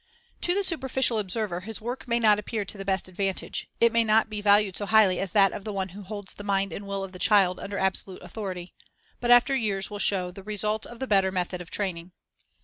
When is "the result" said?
10.31-10.87